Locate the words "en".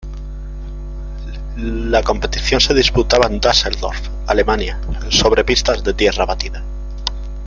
3.27-3.39